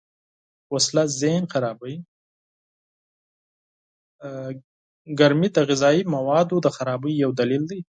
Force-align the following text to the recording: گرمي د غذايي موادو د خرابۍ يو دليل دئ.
گرمي 5.19 5.49
د 5.53 5.57
غذايي 5.69 6.03
موادو 6.15 6.55
د 6.65 6.67
خرابۍ 6.75 7.13
يو 7.23 7.31
دليل 7.39 7.63
دئ. 7.71 7.79